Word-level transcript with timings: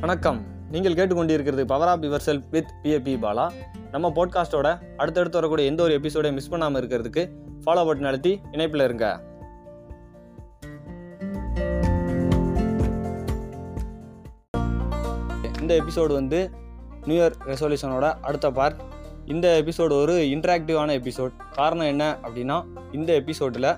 வணக்கம். 0.00 0.38
நீங்கள் 0.70 0.94
கேட்டுக்கொண்டிருக்கிறது 0.94 1.64
power 1.64 1.88
of 1.88 2.04
yourself 2.26 2.46
with 2.50 2.70
PAB 2.82 3.14
Bala 3.24 3.50
நம்ம 3.90 4.08
போட்காஸ்ட்டோட 4.08 4.68
அடுத்தடுத்து 4.96 5.38
வரக்கூடிய 5.38 5.70
எந்த 5.70 5.82
ஒரு 5.82 5.98
எபிசோடையும் 5.98 6.32
மிஸ் 6.32 6.48
பண்ணாமல் 6.48 6.82
இருக்கிறதுக்கு 6.82 7.22
ஃபாலோ 7.64 7.82
பட்டன் 7.88 8.08
அழுத்தி 8.10 8.40
இணைப்பில் 8.52 8.84
இருங்க. 8.84 9.06
இந்த 15.60 15.74
எபிசோடு 15.74 16.12
வந்து 16.12 16.50
நியூ 17.06 17.22
இயர் 17.22 17.36
ரெசல்யூஷனோட 17.46 18.18
அடுத்த 18.20 18.50
பார்ட் 18.50 18.80
இந்த 19.26 19.62
எபிசோடு 19.64 19.92
ஒரு 19.92 20.12
இன்ட்ராக்டிவான 20.12 20.96
எபிசோட் 21.00 21.32
காரணம் 21.54 21.86
என்ன 21.86 22.18
அப்படின்னா 22.22 22.64
இந்த 22.92 23.12
எபிசோடில் 23.12 23.70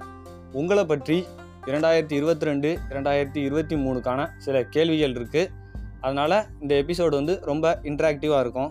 உங்களை 0.53 0.85
பற்றி 0.85 1.27
இரண்டாயிரத்தி 1.67 2.13
இருபத்தி 2.13 2.45
ரெண்டு 2.45 2.79
இரண்டாயிரத்தி 2.91 3.37
இருபத்தி 3.37 3.77
மூணுக்கான 3.77 4.29
சில 4.37 4.63
கேள்விகள் 4.65 5.15
இருக்குது 5.15 5.61
அதனால் 6.07 6.37
இந்த 6.63 6.73
எபிசோடு 6.83 7.15
வந்து 7.21 7.35
ரொம்ப 7.51 7.67
இன்ட்ராக்டிவாக 7.91 8.43
இருக்கும். 8.45 8.71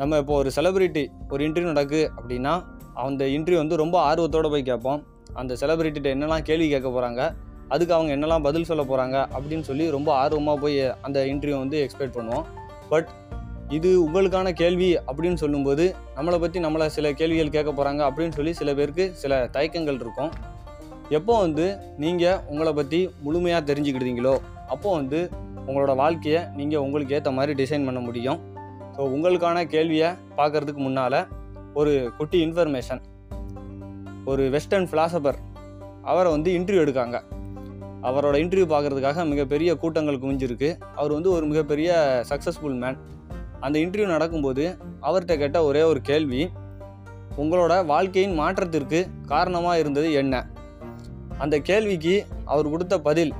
நம்ம 0.00 0.18
இப்போ 0.22 0.34
ஒரு 0.42 0.50
செலிப்ரிட்டி 0.56 1.04
ஒரு 1.34 1.42
இன்டர்வியூ 1.46 1.70
நடக்கு 1.72 2.00
அப்படின்னா 2.18 2.54
அந்த 3.06 3.24
இன்டர்வியூ 3.36 3.60
வந்து 3.62 3.76
ரொம்ப 3.82 3.96
ஆர்வத்தோடு 4.08 4.48
போய் 4.54 4.68
கேட்போம். 4.70 5.00
அந்த 5.40 5.52
செலிப்ரிட்டிகிட்ட 5.62 6.10
என்னெல்லாம் 6.16 6.44
கேள்வி 6.48 6.66
கேட்க 6.74 6.88
போகிறாங்க 6.88 7.22
அதுக்கு 7.74 7.94
அவங்க 7.96 8.10
என்னெல்லாம் 8.16 8.44
பதில் 8.46 8.68
சொல்ல 8.68 8.82
போகிறாங்க 8.90 9.16
அப்படின்னு 9.36 9.64
சொல்லி 9.70 9.86
ரொம்ப 9.96 10.10
ஆர்வமாக 10.22 10.58
போய் 10.62 10.78
அந்த 11.06 11.18
இன்டர்வியூ 11.32 11.56
வந்து 11.64 11.78
எக்ஸ்பெக்ட் 11.86 12.16
பண்ணுவோம். 12.18 12.44
பட் 12.92 13.08
இது 13.76 13.88
உங்களுக்கான 14.04 14.52
கேள்வி 14.60 14.88
அப்படின்னு 15.08 15.38
சொல்லும்போது 15.42 15.84
நம்மளை 16.18 16.38
பற்றி 16.44 16.58
நம்மளை 16.66 16.86
சில 16.94 17.06
கேள்விகள் 17.20 17.54
கேட்க 17.56 17.70
போகிறாங்க 17.72 18.02
அப்படின்னு 18.08 18.36
சொல்லி 18.38 18.52
சில 18.60 18.72
பேருக்கு 18.78 19.04
சில 19.22 19.40
தயக்கங்கள் 19.56 20.00
இருக்கும். 20.04 20.30
எப்போ 21.18 21.34
வந்து 21.44 21.66
நீங்கள் 22.04 22.40
உங்களை 22.52 22.72
பற்றி 22.78 23.00
முழுமையாக 23.26 23.68
தெரிஞ்சுக்கிட்டீங்களோ 23.70 24.34
அப்போது 24.72 24.96
வந்து 25.00 25.20
உங்களோட 25.68 25.92
வாழ்க்கையை 26.02 26.40
நீங்கள் 26.58 26.84
உங்களுக்கு 26.86 27.14
ஏற்ற 27.16 27.30
மாதிரி 27.38 27.52
டிசைன் 27.62 27.86
பண்ண 27.88 28.00
முடியும். 28.08 28.38
ஸோ 28.94 29.02
உங்களுக்கான 29.14 29.66
கேள்வியை 29.74 30.10
பார்க்கறதுக்கு 30.38 30.82
முன்னால் 30.86 31.20
ஒரு 31.80 31.92
குட்டி 32.18 32.38
இன்ஃபர்மேஷன் 32.46 33.02
ஒரு 34.30 34.44
வெஸ்டர்ன் 34.54 34.88
ஃபிலாசபர் 34.90 35.38
அவரை 36.10 36.30
வந்து 36.36 36.50
இன்டர்வியூ 36.58 36.84
எடுக்காங்க. 36.84 37.16
அவரோட 38.08 38.34
இன்டர்வியூ 38.42 38.66
பார்க்கறதுக்காக 38.72 39.24
மிகப்பெரிய 39.30 39.70
கூட்டங்கள் 39.82 40.20
குவிஞ்சிருக்கு. 40.22 40.68
அவர் 40.98 41.14
வந்து 41.16 41.30
ஒரு 41.36 41.44
மிகப்பெரிய 41.52 41.90
சக்ஸஸ்ஃபுல் 42.30 42.78
மேன் 42.82 42.98
அந்த 43.66 43.76
இன்டர்வியூ 43.84 44.08
நடக்கும்போது 44.14 44.64
அவர்கிட்ட 45.08 45.36
கேட்ட 45.42 45.58
ஒரே 45.68 45.82
ஒரு 45.92 46.00
கேள்வி 46.10 46.42
உங்களோட 47.42 47.72
வாழ்க்கையின் 47.92 48.36
மாற்றத்திற்கு 48.40 49.00
காரணமாக 49.32 49.80
இருந்தது 49.82 50.08
என்ன? 50.20 50.34
அந்த 51.44 51.56
கேள்விக்கு 51.68 52.14
அவர் 52.52 52.72
கொடுத்த 52.74 52.94
பதில் 53.08 53.32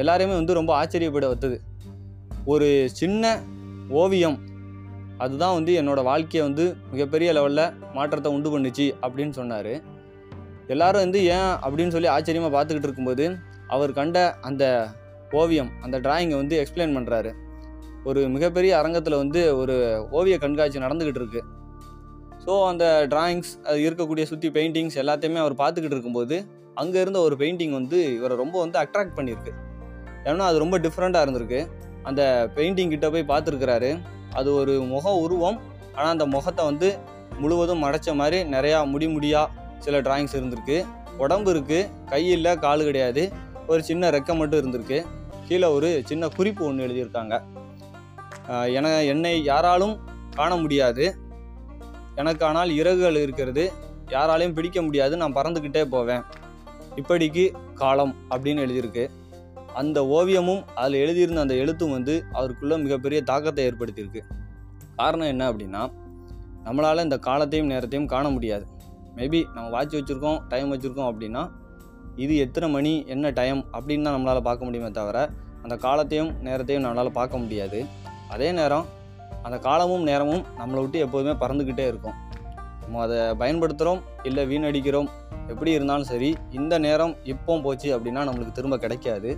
எல்லாரையுமே 0.00 0.34
வந்து 0.40 0.58
ரொம்ப 0.58 0.72
ஆச்சரியப்பட 0.80 1.26
வைத்தது. 1.32 1.56
ஒரு 2.52 2.68
சின்ன 3.00 3.24
ஓவியம். 4.02 4.38
அதுதான் 5.24 5.54
வந்து 5.58 5.72
என்னோடய 5.80 6.08
வாழ்க்கையை 6.08 6.42
வந்து 6.48 6.64
மிகப்பெரிய 6.92 7.28
லெவலில் 7.36 7.74
மாற்றத்தை 7.96 8.28
உண்டு 8.36 8.48
பண்ணுச்சு 8.54 8.86
அப்படின்னு 9.06 9.34
சொன்னார். 9.40 9.72
எல்லாரும் 10.74 11.04
வந்து 11.04 11.20
ஏன் 11.36 11.52
அப்படின்னு 11.64 11.94
சொல்லி 11.94 12.10
ஆச்சரியமாக 12.14 12.52
பார்த்துக்கிட்டு 12.56 12.88
இருக்கும்போது 12.88 13.26
அவர் 13.74 13.92
கண்ட 13.98 14.18
அந்த 14.48 14.64
ஓவியம் 15.40 15.70
அந்த 15.84 15.96
டிராயிங்கை 16.04 16.36
வந்து 16.42 16.56
எக்ஸ்பிளைன் 16.62 16.96
பண்ணுறாரு 16.96 17.30
ஒரு 18.08 18.20
மிகப்பெரிய 18.34 18.72
அரங்கத்தில் 18.80 19.20
வந்து 19.22 19.40
ஒரு 19.60 19.74
ஓவிய 20.18 20.36
கண்காட்சி 20.44 20.78
நடந்துக்கிட்டு 20.84 21.20
இருக்கு. 21.22 21.40
ஸோ 22.44 22.52
அந்த 22.70 22.84
டிராயிங்ஸ் 23.12 23.50
அது 23.68 23.78
இருக்கக்கூடிய 23.86 24.24
சுற்றி 24.30 24.48
பெயிண்டிங்ஸ் 24.56 25.00
எல்லாத்தையுமே 25.02 25.40
அவர் 25.44 25.56
பார்த்துக்கிட்டு 25.62 25.96
இருக்கும்போது 25.96 26.36
அங்கே 26.82 27.00
இருந்த 27.00 27.20
ஒரு 27.26 27.36
பெயிண்டிங் 27.42 27.74
வந்து 27.78 27.98
இவரை 28.18 28.36
ரொம்ப 28.42 28.56
வந்து 28.64 28.78
அட்ராக்ட் 28.84 29.16
பண்ணியிருக்கு. 29.18 29.52
ஏன்னா 30.24 30.46
அது 30.50 30.58
ரொம்ப 30.64 30.78
டிஃப்ரெண்ட்டாக 30.86 31.24
இருந்திருக்கு. 31.26 31.60
அந்த 32.02 32.50
பெயிண்டிங் 32.56 32.88
கிட்ட 32.88 33.10
போய் 33.10 33.30
பார்த்துருக்குறாரு. 33.32 34.00
அது 34.34 34.54
ஒரு 34.54 34.72
முக 34.80 35.14
உருவம். 35.14 35.58
ஆனால் 35.94 36.10
அந்த 36.10 36.26
முகத்தை 36.26 36.64
வந்து 36.64 36.98
முழுவதும் 37.38 37.82
மறைச்ச 37.84 38.14
மாதிரி 38.14 38.50
நிறையா 38.50 38.86
முடி 38.86 39.06
முடியாக 39.06 39.48
சில 39.78 40.00
டிராயிங்ஸ் 40.00 40.36
இருந்திருக்கு. 40.38 40.86
உடம்பு 41.18 41.54
இருக்குது 41.54 41.88
கை 42.06 42.28
இல்லை 42.28 42.56
கால் 42.56 42.84
கிடையாது. 42.84 43.32
ஒரு 43.66 43.82
சின்ன 43.82 44.10
ரெக்கம் 44.10 44.36
மட்டும் 44.36 44.60
இருந்திருக்கு. 44.60 45.04
கீழே 45.48 45.66
ஒரு 45.66 46.02
சின்ன 46.04 46.28
குறிப்பு 46.28 46.64
ஒன்று 46.64 46.86
எழுதியிருக்காங்க. 46.86 47.42
என 48.72 49.02
என்னை 49.02 49.44
யாராலும் 49.44 49.98
காண 50.34 50.56
முடியாது. 50.56 51.16
எனக்கு 52.14 52.46
ஆனால் 52.46 52.70
இறகுகள் 52.70 53.14
இருக்கிறது. 53.14 53.72
யாராலையும் 54.10 54.54
பிடிக்க 54.54 54.82
முடியாது. 54.82 55.16
நான் 55.16 55.34
பறந்துக்கிட்டே 55.34 55.84
போவேன். 55.84 56.22
இப்படிக்கு 56.96 57.52
காலம் 57.74 58.14
அப்படின்னு 58.30 58.64
எழுதியிருக்கு. 58.66 59.04
அந்த 59.80 59.98
ஓவியமும் 60.16 60.62
அதில் 60.80 61.00
எழுதியிருந்த 61.02 61.40
அந்த 61.44 61.54
எழுத்தும் 61.62 61.94
வந்து 61.96 62.14
அவருக்குள்ளே 62.38 62.76
மிகப்பெரிய 62.84 63.18
தாக்கத்தை 63.30 63.64
ஏற்படுத்தியிருக்கு. 63.68 64.22
காரணம் 65.00 65.30
என்ன 65.32 65.42
அப்படின்னா 65.50 65.82
நம்மளால் 66.66 67.06
இந்த 67.06 67.18
காலத்தையும் 67.26 67.70
நேரத்தையும் 67.72 68.08
காண 68.14 68.24
முடியாது. 68.36 68.64
மேபி 69.16 69.40
நம்ம 69.54 69.68
வாட்ச் 69.74 69.96
வச்சுருக்கோம் 69.96 70.38
டைம் 70.52 70.72
வச்சுருக்கோம் 70.74 71.10
அப்படின்னா 71.10 71.42
இது 72.24 72.34
எத்தனை 72.44 72.66
மணி 72.76 72.92
என்ன 73.14 73.30
டைம் 73.38 73.60
அப்படின்னு 73.76 74.06
தான் 74.06 74.16
நம்மளால் 74.16 74.46
பார்க்க 74.48 74.68
முடியுமே 74.68 74.90
தவிர 74.98 75.18
அந்த 75.64 75.74
காலத்தையும் 75.84 76.30
நேரத்தையும் 76.46 76.84
நம்மளால் 76.84 77.16
பார்க்க 77.18 77.42
முடியாது. 77.42 77.78
அதே 78.34 78.48
நேரம் 78.58 78.86
அந்த 79.46 79.56
காலமும் 79.66 80.04
நேரமும் 80.10 80.42
நம்மளை 80.60 80.80
விட்டு 80.84 80.98
எப்போதுமே 81.04 81.34
பறந்துக்கிட்டே 81.42 81.86
இருக்கும். 81.92 82.16
நம்ம 82.82 83.00
அதை 83.06 83.18
பயன்படுத்துகிறோம் 83.42 84.00
இல்லை 84.28 84.42
வீணடிக்கிறோம் 84.52 85.08
எப்படி 85.52 85.70
இருந்தாலும் 85.76 86.08
சரி 86.10 86.30
இந்த 86.58 86.74
நேரம் 86.86 87.14
இப்போ 87.32 87.56
போச்சு 87.66 87.88
அப்படின்னா 87.96 88.22
நம்மளுக்கு 88.28 88.56
திரும்ப 88.58 88.78
கிடைக்காது. 88.84 89.30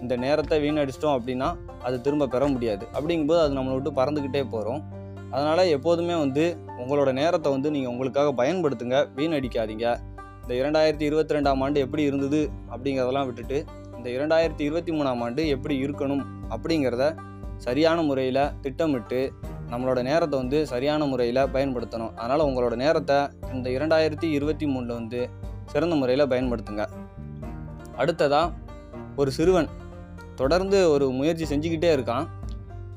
இந்த 0.00 0.16
நேரத்தை 0.16 0.56
வீணடிச்சிட்டோம் 0.64 1.16
அப்படின்னா 1.18 1.48
அது 1.82 2.00
திரும்ப 2.00 2.26
பெற 2.26 2.46
முடியாது. 2.48 2.86
அப்படிங்கும்போது 2.94 3.40
அது 3.44 3.54
நம்மளை 3.58 3.76
விட்டு 3.76 3.92
பறந்துக்கிட்டே 4.00 4.42
போகிறோம் 4.50 4.82
அதனால் 5.30 5.72
எப்போதுமே 5.76 6.18
வந்து 6.18 6.44
உங்களோட 6.78 7.12
நேரத்தை 7.12 7.52
வந்து 7.52 7.70
நீங்கள் 7.70 7.92
உங்களுக்காக 7.92 8.44
பயன்படுத்துங்க. 8.44 8.96
வீணடிக்காதீங்க. 9.16 9.86
இந்த 10.42 10.54
இரண்டாயிரத்தி 10.60 11.00
இருபத்தி 11.00 11.34
ரெண்டாம் 11.34 11.60
ஆண்டு 11.60 11.80
எப்படி 11.80 12.02
இருந்தது 12.02 12.50
அப்படிங்கிறதெல்லாம் 12.70 13.24
விட்டுட்டு 13.24 13.64
இந்த 13.96 14.10
இரண்டாயிரத்தி 14.10 14.60
இருபத்தி 14.60 14.92
மூணாம் 14.92 15.22
ஆண்டு 15.24 15.48
எப்படி 15.48 15.84
இருக்கணும் 15.84 16.22
அப்படிங்கிறத 16.50 17.04
சரியான 17.56 18.02
முறையில் 18.02 18.42
திட்டமிட்டு 18.60 19.32
நம்மளோட 19.70 20.02
நேரத்தை 20.02 20.38
வந்து 20.38 20.66
சரியான 20.66 21.04
முறையில் 21.04 21.40
பயன்படுத்தணும். 21.54 22.14
அதனால் 22.14 22.46
உங்களோட 22.46 22.74
நேரத்தை 22.74 23.18
இந்த 23.52 23.70
இரண்டாயிரத்தி 23.70 24.28
இருபத்தி 24.30 24.66
மூணில் 24.66 24.96
வந்து 24.98 25.20
சிறந்த 25.66 25.94
முறையில் 25.94 26.26
பயன்படுத்துங்க. 26.26 26.84
அடுத்ததாக 27.96 28.52
ஒரு 29.16 29.30
சிறுவன். 29.30 29.68
தொடர்ந்து 30.40 30.78
ஒரு 30.94 31.06
முயற்சி 31.18 31.44
செஞ்சுக்கிட்டே 31.52 31.90
இருக்கான். 31.96 32.26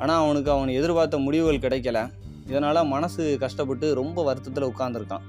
ஆனால் 0.01 0.21
அவனுக்கு 0.23 0.49
அவன் 0.55 0.77
எதிர்பார்த்த 0.79 1.17
முடிவுகள் 1.25 1.63
கிடைக்கல. 1.65 1.99
இதனால் 2.49 2.79
மனசு 2.93 3.23
கஷ்டப்பட்டு 3.43 3.87
ரொம்ப 3.99 4.23
வருத்தத்தில் 4.27 4.69
உட்காந்துருக்கான் 4.71 5.25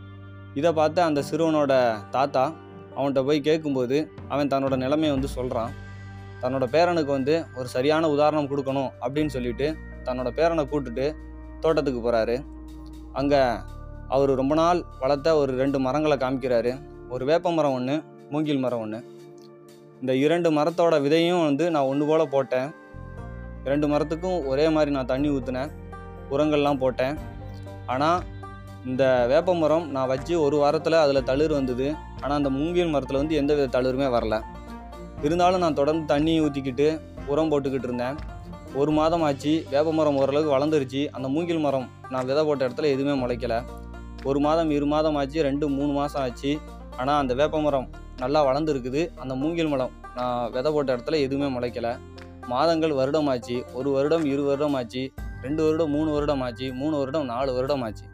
இதை 0.59 0.71
பார்த்து 0.79 1.01
அந்த 1.09 1.21
சிறுவனோட 1.29 1.73
தாத்தா 2.15 2.45
அவன்கிட்ட 2.97 3.23
போய் 3.29 3.47
கேட்கும்போது 3.49 3.97
அவன் 4.33 4.51
தன்னோட 4.53 4.75
நிலைமையை 4.83 5.13
வந்து 5.17 5.31
சொல்கிறான் 5.37 5.73
தன்னோட 6.43 6.65
பேரனுக்கு 6.75 7.11
வந்து 7.17 7.35
ஒரு 7.59 7.69
சரியான 7.75 8.09
உதாரணம் 8.15 8.49
கொடுக்கணும் 8.51 8.91
அப்படின்னு 9.05 9.35
சொல்லிட்டு 9.37 9.67
தன்னோட 10.07 10.31
பேரனை 10.39 10.65
கூட்டுட்டு 10.73 11.07
தோட்டத்துக்கு 11.63 12.01
போகிறாரு 12.01 12.37
அங்கே 13.21 13.41
அவர் 14.15 14.31
ரொம்ப 14.41 14.55
நாள் 14.63 14.81
வளர்த்த 15.03 15.37
ஒரு 15.43 15.53
ரெண்டு 15.63 15.79
மரங்களை 15.87 16.17
காமிக்கிறாரு. 16.25 16.73
ஒரு 17.15 17.25
வேப்ப 17.31 17.53
மரம் 17.59 17.77
ஒன்று 17.79 17.97
மூங்கில் 18.33 18.63
மரம் 18.65 18.83
ஒன்று 18.85 18.99
இந்த 20.01 20.13
இரண்டு 20.25 20.49
மரத்தோட 20.57 20.95
விதையும் 21.05 21.45
வந்து 21.49 21.65
நான் 21.75 21.89
ஒன்று 21.91 22.05
போல் 22.07 22.33
போட்டேன். 22.35 22.69
இரண்டு 23.67 23.87
மரத்துக்கும் 23.93 24.39
ஒரே 24.51 24.67
மாதிரி 24.75 24.91
நான் 24.97 25.11
தண்ணி 25.13 25.29
ஊற்றினேன் 25.37 25.71
உரங்கள்லாம் 26.35 26.81
போட்டேன். 26.83 27.17
ஆனால் 27.93 28.21
இந்த 28.91 29.05
வேப்ப 29.31 29.55
மரம் 29.55 29.87
நான் 29.95 30.11
வச்சு 30.13 30.35
ஒரு 30.47 30.57
வாரத்தில் 30.63 30.97
அதில் 31.03 31.27
தளிர் 31.31 31.55
வந்தது. 31.59 31.87
ஆனால் 32.23 32.37
அந்த 32.41 32.51
மூங்கில் 32.59 32.93
மரத்தில் 32.95 33.21
வந்து 33.23 33.39
எந்த 33.41 33.53
வித 33.55 33.67
தளிருமே 33.77 34.09
வரல. 34.17 34.37
இருந்தாலும் 35.27 35.63
நான் 35.65 35.79
தொடர்ந்து 35.81 36.05
தண்ணி 36.15 36.35
ஊற்றிக்கிட்டு 36.45 36.89
உரம் 37.33 37.51
போட்டுக்கிட்டு 37.53 37.89
இருந்தேன். 37.89 38.17
ஒரு 38.81 38.93
மாதம் 38.99 39.25
ஆச்சு 39.29 39.53
வேப்ப 39.73 39.91
மரம் 39.99 40.17
ஓரளவுக்கு 40.21 40.55
வளர்ந்துருச்சு. 40.57 41.03
அந்த 41.17 41.27
மூங்கில் 41.35 41.65
மரம் 41.67 41.87
நான் 42.13 42.27
விதை 42.31 42.43
போட்ட 42.45 42.67
இடத்துல 42.67 42.91
எதுவுமே 42.95 43.15
முளைக்கல. 43.23 43.57
ஒரு 44.31 44.39
மாதம் 44.47 44.71
இரு 44.77 44.87
மாதம் 44.95 45.17
ஆச்சு 45.21 45.39
ரெண்டு 45.49 45.67
மூணு 45.77 45.93
மாதம் 45.99 46.23
ஆச்சு. 46.27 46.53
ஆனால் 47.01 47.19
அந்த 47.23 47.33
வேப்ப 47.41 47.61
மரம் 47.67 47.89
நல்லா 48.23 48.41
வளர்ந்துருக்குது. 48.49 49.03
அந்த 49.23 49.35
மூங்கில் 49.43 49.71
மரம் 49.73 49.93
நான் 50.17 50.51
விதை 50.55 50.71
போட்ட 50.73 50.97
இடத்துல 50.97 51.19
எதுவுமே 51.27 51.49
முளைக்கல. 51.57 51.89
மாதங்கள் 52.53 52.93
வருடம் 53.01 53.29
ஆச்சு 53.33 53.57
ஒரு 53.79 53.91
வருடம் 53.91 54.25
இரு 54.33 54.43
வருடம் 54.43 54.75
ஆச்சு 54.79 55.03
ரெண்டு 55.43 55.63
வருடம் 55.65 55.91
மூணு 55.91 56.11
வருடம் 56.13 56.43
ஆச்சு 56.47 56.67
மூணு 56.81 56.95
வருடம் 56.99 57.27
நாலு 57.33 57.51
வருடம் 57.57 57.83
ஆச்சு 57.87 58.07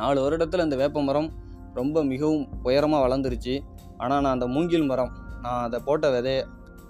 நாலு 0.00 0.18
வருடத்தில் 0.24 0.64
இந்த 0.66 0.76
வேப்ப 0.76 1.02
மரம் 1.02 1.28
ரொம்ப 1.74 2.02
மிகவும் 2.04 2.44
உயரமாக 2.62 3.02
வளர்ந்துருச்சு. 3.06 3.54
ஆனால் 4.02 4.22
நான் 4.24 4.34
அந்த 4.36 4.46
மூங்கில் 4.46 4.86
மரம் 4.90 5.12
நான் 5.42 5.62
அதை 5.66 5.78
போட்ட 5.84 6.06
விதைய 6.14 6.40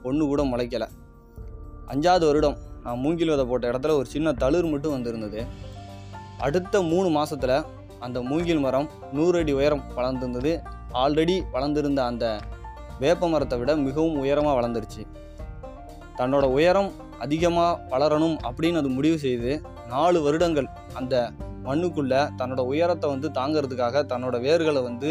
ஒன்று 0.03 0.25
கூட 0.27 0.43
முளைக்கலை. 0.43 0.89
அஞ்சாவது 1.93 2.25
வருடம் 2.31 2.57
நான் 2.85 3.01
மூங்கில் 3.05 3.33
விதை 3.33 3.47
போட்ட 3.47 3.71
இடத்துல 3.73 3.95
ஒரு 4.01 4.09
சின்ன 4.15 4.33
தளிர் 4.43 4.69
மட்டும் 4.75 4.95
வந்திருந்தது. 4.97 5.41
அடுத்த 6.47 6.83
மூணு 6.93 7.09
மாதத்தில் 7.09 7.57
அந்த 8.01 8.19
மூங்கில் 8.23 8.63
மரம் 8.65 8.89
நூறு 9.13 9.39
அடி 9.41 9.53
உயரம் 9.53 9.83
வளர்ந்துருந்தது. 9.97 10.53
ஆல்ரெடி 11.03 11.37
வளர்ந்திருந்த 11.55 12.01
அந்த 12.05 12.25
வேப்ப 13.01 13.29
மரத்தை 13.29 13.59
விட 13.59 13.77
மிகவும் 13.77 14.19
உயரமாக 14.23 14.55
வளர்ந்துருச்சு. 14.59 15.03
தன்னோட 16.19 16.45
உயரம் 16.59 16.91
அதிகமாக 17.25 17.79
வளரணும் 17.93 18.37
அப்படின்னு 18.49 18.81
அது 18.83 18.89
முடிவு 18.89 19.19
செய்து 19.19 19.53
நாலு 19.89 20.19
வருடங்கள் 20.27 20.69
அந்த 20.95 21.15
மண்ணுக்குள்ளே 21.67 22.21
தன்னோட 22.41 22.63
உயரத்தை 22.73 23.07
வந்து 23.11 23.29
தாங்கிறதுக்காக 23.39 24.03
தன்னோட 24.13 24.37
வேர்களை 24.47 24.83
வந்து 24.83 25.11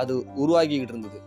அது 0.00 0.14
உருவாக்கிக்கிட்டு 0.42 0.94
இருந்தது. 0.94 1.18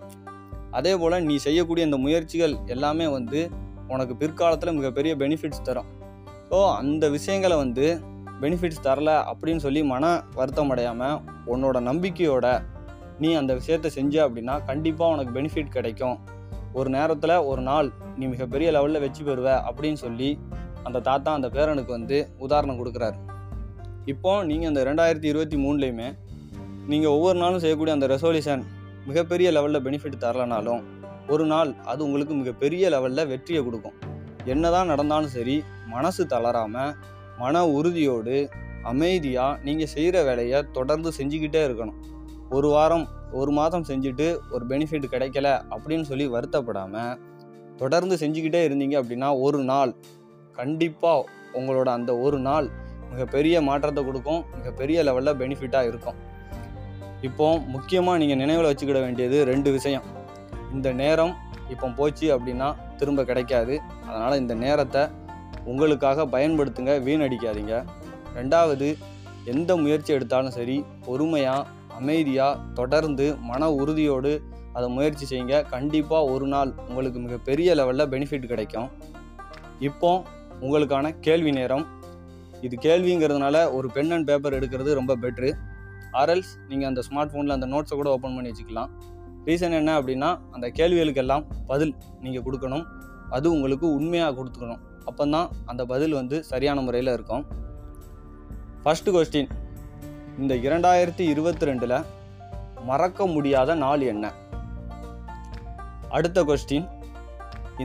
அதே 0.77 0.93
போல் 1.01 1.23
நீ 1.27 1.35
செய்யக்கூடிய 1.45 1.85
இந்த 1.85 1.97
முயற்சிகள் 1.97 2.53
எல்லாமே 2.65 3.07
வந்து 3.07 3.39
உனக்கு 3.87 4.15
பிற்காலத்தில் 4.15 4.77
மிகப்பெரிய 4.79 5.13
பெனிஃபிட்ஸ் 5.21 5.65
தரும். 5.69 5.87
ஸோ 6.49 6.59
அந்த 6.81 7.09
விஷயங்களை 7.09 7.57
வந்து 7.57 7.85
பெனிஃபிட்ஸ் 8.41 8.83
தரல 8.87 9.11
அப்படின்னு 9.31 9.63
சொல்லி 9.65 9.81
மன 9.93 10.05
வருத்தம் 10.39 10.71
அடையாமல் 10.73 11.17
உன்னோட 11.53 11.77
நம்பிக்கையோட 11.89 12.47
நீ 13.23 13.29
அந்த 13.39 13.51
விஷயத்தை 13.59 13.89
செஞ்ச 13.97 14.15
அப்படின்னா 14.25 14.55
கண்டிப்பாக 14.69 15.13
உனக்கு 15.15 15.31
பெனிஃபிட் 15.37 15.75
கிடைக்கும். 15.77 16.17
ஒரு 16.79 16.89
நேரத்தில் 16.95 17.35
ஒரு 17.51 17.61
நாள் 17.69 17.87
நீ 18.19 18.25
மிகப்பெரிய 18.33 18.67
லெவலில் 18.75 19.03
வச்சு 19.05 19.21
பெறுவ 19.29 19.49
அப்படின்னு 19.69 19.99
சொல்லி 20.05 20.29
அந்த 20.87 21.01
தாத்தா 21.07 21.29
அந்த 21.37 21.47
பேரனுக்கு 21.55 21.91
வந்து 21.97 22.17
உதாரணம் 22.45 22.79
கொடுக்குறாரு. 22.81 23.17
இப்போ 24.13 24.31
நீங்கள் 24.49 24.69
அந்த 24.71 24.81
ரெண்டாயிரத்தி 24.89 25.27
இருபத்தி 25.31 25.57
மூணுலேயுமே 25.65 26.07
நீங்கள் 26.91 27.13
ஒவ்வொரு 27.15 27.37
நாளும் 27.43 27.61
செய்யக்கூடிய 27.63 27.95
அந்த 27.97 28.07
ரெசல்யூஷன் 28.13 28.63
மிகப்பெரிய 29.09 29.49
லெவலில் 29.57 29.83
பெனிஃபிட் 29.87 30.23
தரலனாலும் 30.23 30.83
ஒரு 31.33 31.45
நாள் 31.51 31.71
அது 31.91 32.01
உங்களுக்கு 32.07 32.35
மிகப்பெரிய 32.41 32.85
லெவலில் 32.93 33.29
வெற்றியை 33.31 33.61
கொடுக்கும். 33.65 33.97
என்னதான் 34.53 34.91
நடந்தாலும் 34.93 35.33
சரி 35.37 35.55
மனசு 35.93 36.23
தளராமல் 36.33 36.93
மன 37.41 37.61
உறுதியோடு 37.77 38.37
அமைதியாக 38.91 39.57
நீங்கள் 39.67 39.91
செய்கிற 39.95 40.17
வேலையை 40.27 40.59
தொடர்ந்து 40.77 41.09
செஞ்சுக்கிட்டே 41.17 41.61
இருக்கணும். 41.67 41.97
ஒரு 42.57 42.67
வாரம் 42.75 43.05
ஒரு 43.39 43.51
மாதம் 43.57 43.87
செஞ்சுட்டு 43.89 44.27
ஒரு 44.53 44.63
பெனிஃபிட் 44.71 45.11
கிடைக்கல 45.13 45.47
அப்படின்னு 45.73 46.05
சொல்லி 46.11 46.25
வருத்தப்படாமல் 46.35 47.17
தொடர்ந்து 47.81 48.15
செஞ்சுக்கிட்டே 48.21 48.61
இருந்தீங்க 48.67 48.95
அப்படின்னா 49.01 49.29
ஒரு 49.45 49.59
நாள் 49.71 49.91
கண்டிப்பாக 50.59 51.27
உங்களோட 51.59 51.89
அந்த 51.97 52.11
ஒரு 52.25 52.39
நாள் 52.47 52.67
மிகப்பெரிய 53.11 53.61
மாற்றத்தை 53.67 54.01
கொடுக்கும் 54.07 54.41
மிகப்பெரிய 54.57 55.03
லெவலில் 55.07 55.37
பெனிஃபிட்டாக 55.41 55.89
இருக்கும். 55.91 56.17
இப்போ 57.27 57.45
முக்கியமாக 57.75 58.19
நீங்கள் 58.21 58.41
நினைவில் 58.41 58.69
வச்சுக்கிட 58.71 58.99
வேண்டியது 59.05 59.37
ரெண்டு 59.51 59.69
விஷயம். 59.77 60.05
இந்த 60.75 60.89
நேரம் 61.01 61.33
இப்போ 61.73 61.87
போச்சு 61.99 62.27
அப்படின்னா 62.35 62.67
திரும்ப 62.99 63.23
கிடைக்காது. 63.29 63.73
அதனால் 64.07 64.39
இந்த 64.43 64.53
நேரத்தை 64.65 65.03
உங்களுக்காக 65.71 66.25
பயன்படுத்துங்க 66.35 66.93
வீணடிக்காதீங்க 67.07 67.75
ரெண்டாவது 68.37 68.87
எந்த 69.53 69.71
முயற்சி 69.83 70.11
எடுத்தாலும் 70.15 70.55
சரி 70.57 70.77
பொறுமையாக 71.05 71.67
அமைதியாக 71.99 72.61
தொடர்ந்து 72.79 73.25
மன 73.51 73.71
உறுதியோடு 73.81 74.31
அதை 74.77 74.87
முயற்சி 74.95 75.25
செய்யுங்க. 75.29 75.55
கண்டிப்பாக 75.73 76.31
ஒரு 76.33 76.47
நாள் 76.53 76.71
உங்களுக்கு 76.87 77.19
மிகப்பெரிய 77.25 77.69
லெவலில் 77.79 78.11
பெனிஃபிட் 78.13 78.51
கிடைக்கும். 78.51 78.89
இப்போ 79.87 80.11
உங்களுக்கான 80.65 81.11
கேள்வி 81.25 81.51
நேரம். 81.57 81.85
இது 82.67 82.75
கேள்விங்கிறதுனால 82.85 83.55
ஒரு 83.77 83.87
பென் 83.95 84.11
அண்ட் 84.15 84.27
பேப்பர் 84.29 84.55
எடுக்கிறது 84.57 84.93
ரொம்ப 84.99 85.15
பெட்ரு 85.23 85.49
ஆர்எல்ஸ் 86.21 86.51
நீங்கள் 86.69 86.89
அந்த 86.89 87.01
ஸ்மார்ட் 87.07 87.31
ஃபோனில் 87.33 87.55
அந்த 87.55 87.67
நோட்ஸை 87.73 87.95
கூட 87.99 88.09
ஓப்பன் 88.15 88.35
பண்ணி 88.35 88.51
வச்சுக்கலாம். 88.51 88.91
ரீசன் 89.47 89.77
என்ன 89.79 89.91
அப்படின்னா 89.99 90.29
அந்த 90.55 90.67
கேள்விகளுக்கெல்லாம் 90.79 91.43
பதில் 91.71 91.93
நீங்கள் 92.23 92.45
கொடுக்கணும். 92.47 92.85
அது 93.35 93.47
உங்களுக்கு 93.55 93.87
உண்மையாக 93.97 94.33
கொடுத்துக்கணும். 94.39 94.81
அப்போ 95.09 95.25
தான் 95.35 95.49
அந்த 95.71 95.81
பதில் 95.91 96.15
வந்து 96.19 96.37
சரியான 96.51 96.81
முறையில் 96.87 97.15
இருக்கும். 97.15 97.43
ஃபஸ்ட்டு 98.83 99.13
கொஸ்டின் 99.15 99.49
இந்த 100.41 100.53
இரண்டாயிரத்தி 100.67 101.23
இருபத்தி 101.33 101.67
ரெண்டில் 101.69 101.97
மறக்க 102.89 103.27
முடியாத 103.35 103.75
நாள் 103.83 104.03
என்ன? 104.11 104.25
அடுத்த 106.17 106.43
கொஸ்டின் 106.49 106.87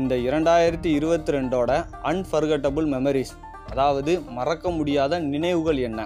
இந்த 0.01 0.15
இரண்டாயிரத்தி 0.27 0.91
இருபத்தி 0.99 1.33
ரெண்டோட 1.37 1.71
அன்ஃபர்கட்டபுள் 2.11 2.87
மெமரிஸ் 2.95 3.35
அதாவது 3.73 4.13
மறக்க 4.39 4.71
முடியாத 4.79 5.19
நினைவுகள் 5.33 5.81
என்ன? 5.89 6.01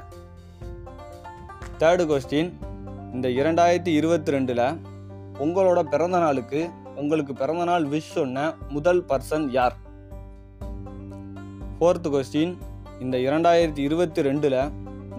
தேர்டு 1.82 2.05
கொஸ்டின் 2.11 2.50
இந்த 3.17 3.29
இரண்டாயிரத்தி 3.41 3.93
இருபத்தி 3.99 4.32
ரெண்டில் 4.35 4.64
உங்களோட 5.44 5.81
பிறந்த 5.93 6.19
நாளுக்கு 6.25 6.61
உங்களுக்கு 7.03 7.32
பிறந்தநாள் 7.41 7.85
விஷ் 7.93 8.14
சொன்ன 8.17 8.47
முதல் 8.76 9.03
பர்சன் 9.11 9.47
யார்? 9.59 9.76
ஃபோர்த்து 11.78 12.08
கொஸ்டின் 12.12 12.52
இந்த 13.00 13.16
இரண்டாயிரத்தி 13.19 13.82
இருபத்தி 13.88 14.20
ரெண்டில் 14.26 14.56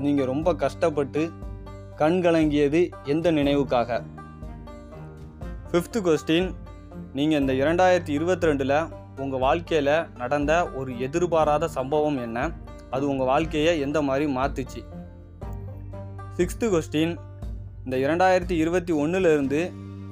நீங்கள் 0.03 0.27
ரொம்ப 0.31 0.53
கஷ்டப்பட்டு 0.53 1.21
கண்கலங்கியது 2.01 2.81
எந்த 3.05 3.31
நினைவுக்காக? 3.31 3.99
ஃபிஃப்த்து 5.69 5.99
கொஸ்டின் 6.07 6.49
நீங்கள் 7.13 7.39
இந்த 7.39 7.53
இரண்டாயிரத்தி 7.53 8.11
இருபத்தி 8.17 8.47
ரெண்டில் 8.49 8.75
உங்கள் 9.17 9.43
வாழ்க்கையில் 9.45 9.93
நடந்த 10.17 10.51
ஒரு 10.79 10.99
எதிர்பாராத 10.99 11.67
சம்பவம் 11.77 12.19
என்ன? 12.25 12.51
அது 12.89 13.09
உங்கள் 13.09 13.29
வாழ்க்கையை 13.31 13.79
எந்த 13.85 14.01
மாதிரி 14.01 14.27
மாற்றுச்சு 14.37 14.83
சிக்ஸ்த்து 16.37 16.67
கொஸ்டின் 16.75 17.15
இந்த 17.85 17.97
இரண்டாயிரத்தி 17.97 18.57
இருபத்தி 18.63 18.93
ஒன்றுலேருந்து 18.93 19.61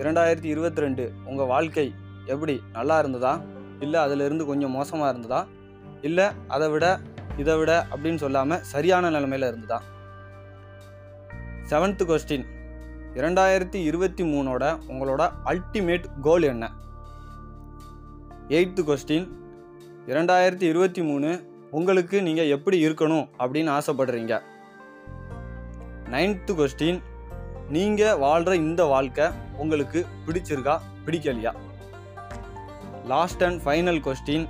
இரண்டாயிரத்தி 0.02 0.50
இருபத்தி 0.54 0.82
ரெண்டு 0.82 1.04
உங்கள் 1.26 1.52
வாழ்க்கை 1.54 1.88
எப்படி? 2.26 2.62
நல்லா 2.74 3.00
இருந்ததா? 3.00 3.36
இல்லை 3.80 4.00
அதிலிருந்து 4.00 4.46
கொஞ்சம் 4.46 4.72
மோசமாக 4.72 5.12
இருந்ததா? 5.12 5.42
இல்லை 6.02 6.26
அதை 6.48 6.70
விட 6.70 7.00
இதை 7.38 7.58
விட 7.58 7.88
அப்படின்னு 7.90 8.16
சொல்லாமல் 8.16 8.62
சரியான 8.62 9.10
நிலைமையில் 9.10 9.48
இருந்ததா 9.48 9.82
செவன்த்து 11.70 12.06
கொஸ்டின் 12.06 12.46
இரண்டாயிரத்தி 13.16 13.76
இருபத்தி 13.76 14.24
மூணோட 14.24 14.80
உங்களோட 14.88 15.32
அல்டிமேட் 15.46 16.06
கோல் 16.22 16.44
என்ன? 16.44 16.72
எயித்து 18.48 18.84
கொஸ்டின் 18.84 19.28
இரண்டாயிரத்தி 20.08 20.64
இருபத்தி 20.64 21.02
மூணு 21.02 21.50
உங்களுக்கு 21.72 22.22
நீங்கள் 22.22 22.48
எப்படி 22.48 22.88
இருக்கணும் 22.88 23.28
அப்படின்னு 23.40 23.72
ஆசைப்படுறீங்க? 23.72 24.42
நைன்த்து 26.12 26.54
கொஸ்டின் 26.54 27.02
நீங்கள் 27.70 28.18
வாழ்கிற 28.18 28.56
இந்த 28.56 28.84
வாழ்க்கை 28.84 29.30
உங்களுக்கு 29.58 30.06
பிடிச்சிருக்கா 30.28 30.78
பிடிக்கலையா? 31.06 31.54
லாஸ்ட் 33.06 33.44
அண்ட் 33.44 33.62
ஃபைனல் 33.62 34.02
கொஸ்டின் 34.02 34.48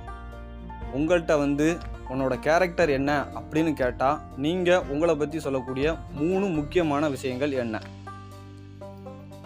உங்கள்கிட்ட 0.96 1.34
வந்து 1.44 1.66
உன்னோட 2.12 2.34
கேரக்டர் 2.46 2.90
என்ன 2.98 3.10
அப்படின்னு 3.38 3.72
கேட்டால் 3.80 4.20
நீங்கள் 4.44 4.84
உங்களை 4.92 5.14
பற்றி 5.20 5.38
சொல்லக்கூடிய 5.46 5.86
மூணு 6.20 6.46
முக்கியமான 6.58 7.08
விஷயங்கள் 7.14 7.52
என்ன? 7.62 7.76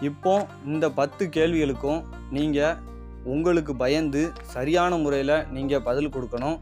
இப்போ 0.09 0.33
இந்த 0.71 0.85
பத்து 0.99 1.23
கேள்விகளுக்கும் 1.37 2.01
நீங்கள் 2.37 2.79
உங்களுக்கு 3.33 3.73
பயந்து 3.81 4.21
சரியான 4.53 4.93
முறையில் 5.03 5.35
நீங்கள் 5.55 5.85
பதில் 5.89 6.13
கொடுக்கணும். 6.15 6.57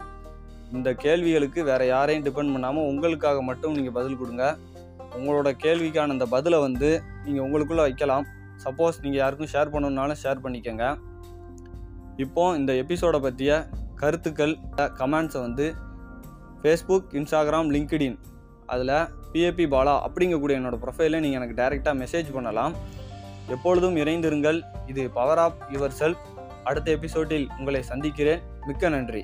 இந்த 0.77 0.89
கேள்விகளுக்கு 1.03 1.60
வேறு 1.70 1.86
யாரையும் 1.94 2.25
டிபெண்ட் 2.27 2.53
பண்ணாமல் 2.55 2.89
உங்களுக்காக 2.91 3.39
மட்டும் 3.48 3.75
நீங்கள் 3.77 3.98
பதில் 4.00 4.20
கொடுங்க. 4.20 4.46
உங்களோட 5.17 5.50
கேள்விக்கான 5.63 6.13
அந்த 6.15 6.27
பதிலை 6.36 6.60
வந்து 6.67 6.89
நீங்கள் 7.25 7.46
உங்களுக்குள்ளே 7.46 7.86
வைக்கலாம். 7.88 8.25
சப்போஸ் 8.65 9.01
நீங்கள் 9.03 9.22
யாருக்கும் 9.22 9.51
ஷேர் 9.53 9.74
பண்ணணுன்னாலும் 9.74 10.20
ஷேர் 10.24 10.44
பண்ணிக்கோங்க. 10.44 10.86
இப்போ 12.25 12.44
இந்த 12.60 12.72
எபிசோடை 12.84 13.20
பற்றிய 13.25 13.51
கருத்துக்கள் 14.01 14.53
கமெண்ட்ஸை 15.00 15.41
வந்து 15.48 15.65
ஃபேஸ்புக் 16.62 17.10
இன்ஸ்டாகிராம் 17.20 17.70
லிங்க்டின் 17.75 18.17
அதில் 18.74 18.96
பிஏபி 19.34 19.65
பாலா 19.74 19.93
அப்படிங்கக்கூடிய 20.08 20.55
என்னோட 20.60 20.77
ப்ரொஃபைலில் 20.84 21.24
நீங்கள் 21.24 21.39
எனக்கு 21.39 21.58
டைரெக்டாக 21.62 21.96
மெசேஜ் 22.03 22.34
பண்ணலாம். 22.34 22.74
எப்பொழுதும் 23.55 23.96
இணைந்திருங்கள். 24.03 24.60
இது 24.88 25.03
பவர் 25.17 25.41
ஆப் 25.46 25.62
யுவர் 25.72 25.96
செல்ஃப் 26.00 26.24
அடுத்த 26.70 26.88
எபிசோடில் 26.91 27.48
உங்களை 27.60 27.81
சந்திக்கிறேன். 27.91 28.41
மிக்க 28.67 28.89
நன்றி. 28.96 29.22